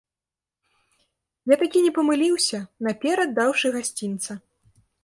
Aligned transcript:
Я 1.53 1.59
такі 1.63 1.85
не 1.89 1.93
памыліўся, 1.99 2.65
наперад 2.89 3.39
даўшы 3.41 3.67
гасцінца. 3.79 4.43